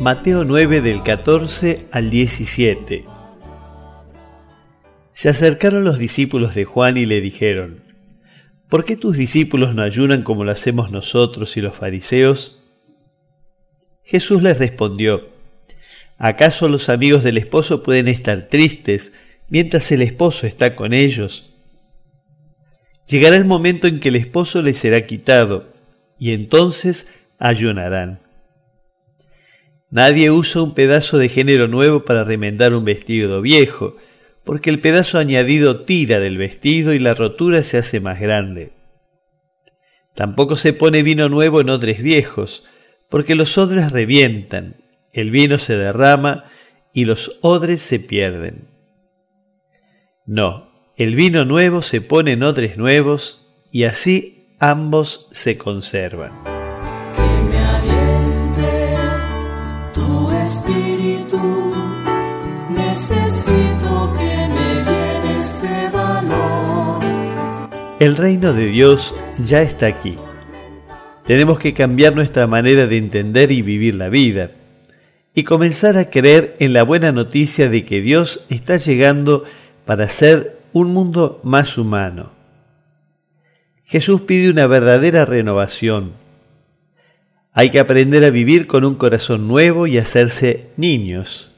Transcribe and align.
Mateo 0.00 0.44
9 0.44 0.80
del 0.80 1.02
14 1.02 1.88
al 1.92 2.08
17. 2.08 3.04
Se 5.12 5.28
acercaron 5.28 5.84
los 5.84 5.98
discípulos 5.98 6.54
de 6.54 6.64
Juan 6.64 6.96
y 6.96 7.04
le 7.04 7.20
dijeron, 7.20 7.84
¿por 8.70 8.86
qué 8.86 8.96
tus 8.96 9.18
discípulos 9.18 9.74
no 9.74 9.82
ayunan 9.82 10.22
como 10.22 10.42
lo 10.44 10.52
hacemos 10.52 10.90
nosotros 10.90 11.54
y 11.58 11.60
los 11.60 11.74
fariseos? 11.74 12.62
Jesús 14.02 14.42
les 14.42 14.56
respondió, 14.56 15.28
¿acaso 16.16 16.70
los 16.70 16.88
amigos 16.88 17.22
del 17.22 17.36
esposo 17.36 17.82
pueden 17.82 18.08
estar 18.08 18.48
tristes 18.48 19.12
mientras 19.50 19.92
el 19.92 20.00
esposo 20.00 20.46
está 20.46 20.76
con 20.76 20.94
ellos? 20.94 21.52
Llegará 23.06 23.36
el 23.36 23.44
momento 23.44 23.86
en 23.86 24.00
que 24.00 24.08
el 24.08 24.16
esposo 24.16 24.62
les 24.62 24.78
será 24.78 25.02
quitado, 25.02 25.74
y 26.18 26.32
entonces 26.32 27.14
ayunarán. 27.38 28.29
Nadie 29.90 30.30
usa 30.30 30.62
un 30.62 30.74
pedazo 30.74 31.18
de 31.18 31.28
género 31.28 31.66
nuevo 31.66 32.04
para 32.04 32.22
remendar 32.22 32.74
un 32.74 32.84
vestido 32.84 33.42
viejo, 33.42 33.96
porque 34.44 34.70
el 34.70 34.80
pedazo 34.80 35.18
añadido 35.18 35.80
tira 35.84 36.20
del 36.20 36.38
vestido 36.38 36.94
y 36.94 36.98
la 36.98 37.14
rotura 37.14 37.62
se 37.64 37.78
hace 37.78 38.00
más 38.00 38.20
grande. 38.20 38.72
Tampoco 40.14 40.56
se 40.56 40.72
pone 40.72 41.02
vino 41.02 41.28
nuevo 41.28 41.60
en 41.60 41.70
odres 41.70 42.02
viejos, 42.02 42.68
porque 43.08 43.34
los 43.34 43.58
odres 43.58 43.90
revientan, 43.90 44.76
el 45.12 45.30
vino 45.30 45.58
se 45.58 45.76
derrama 45.76 46.44
y 46.92 47.04
los 47.04 47.38
odres 47.42 47.82
se 47.82 47.98
pierden. 47.98 48.68
No, 50.24 50.70
el 50.96 51.16
vino 51.16 51.44
nuevo 51.44 51.82
se 51.82 52.00
pone 52.00 52.32
en 52.32 52.44
odres 52.44 52.76
nuevos 52.76 53.48
y 53.72 53.84
así 53.84 54.54
ambos 54.60 55.28
se 55.32 55.58
conservan. 55.58 56.49
Espíritu, 60.50 61.72
necesito 62.70 64.14
que 64.18 64.34
me 64.54 65.90
valor. 65.92 67.00
El 68.00 68.16
reino 68.16 68.52
de 68.52 68.66
Dios 68.66 69.14
ya 69.38 69.62
está 69.62 69.86
aquí. 69.86 70.16
Tenemos 71.24 71.58
que 71.58 71.74
cambiar 71.74 72.14
nuestra 72.16 72.46
manera 72.48 72.86
de 72.88 72.96
entender 72.96 73.52
y 73.52 73.62
vivir 73.62 73.94
la 73.94 74.08
vida 74.08 74.50
y 75.34 75.44
comenzar 75.44 75.96
a 75.96 76.10
creer 76.10 76.56
en 76.58 76.72
la 76.72 76.82
buena 76.82 77.12
noticia 77.12 77.68
de 77.68 77.84
que 77.84 78.00
Dios 78.00 78.46
está 78.48 78.76
llegando 78.76 79.44
para 79.84 80.04
hacer 80.04 80.58
un 80.72 80.92
mundo 80.92 81.40
más 81.44 81.78
humano. 81.78 82.32
Jesús 83.84 84.22
pide 84.22 84.50
una 84.50 84.66
verdadera 84.66 85.24
renovación, 85.24 86.12
hay 87.52 87.70
que 87.70 87.80
aprender 87.80 88.24
a 88.24 88.30
vivir 88.30 88.66
con 88.66 88.84
un 88.84 88.94
corazón 88.94 89.48
nuevo 89.48 89.86
y 89.86 89.98
hacerse 89.98 90.70
niños. 90.76 91.50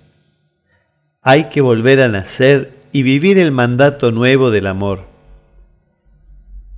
Hay 1.21 1.45
que 1.45 1.61
volver 1.61 2.01
a 2.01 2.09
nacer 2.09 2.79
y 2.93 3.03
vivir 3.03 3.39
el 3.39 3.53
mandato 3.53 4.11
nuevo 4.11 4.51
del 4.51 4.67
amor. 4.67 5.07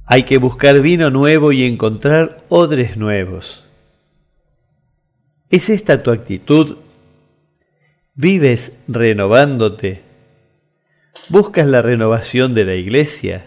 Hay 0.07 0.25
que 0.25 0.39
buscar 0.39 0.81
vino 0.81 1.11
nuevo 1.11 1.53
y 1.53 1.65
encontrar 1.65 2.45
odres 2.49 2.97
nuevos. 2.97 3.67
¿Es 5.49 5.71
esta 5.71 6.03
tu 6.03 6.11
actitud? 6.11 6.79
¿Vives 8.15 8.81
renovándote? 8.89 10.03
¿Buscas 11.29 11.67
la 11.67 11.81
renovación 11.81 12.55
de 12.55 12.65
la 12.65 12.75
iglesia? 12.75 13.47